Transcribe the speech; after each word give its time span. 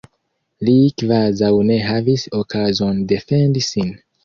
Li 0.69 0.73
kvazaŭ 1.01 1.51
ne 1.69 1.77
havis 1.89 2.25
okazon 2.41 3.07
defendi 3.15 3.67
sin. 3.71 3.97